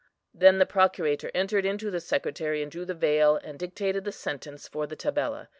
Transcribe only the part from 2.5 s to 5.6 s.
and drew the veil; and dictated the sentence for the tabella.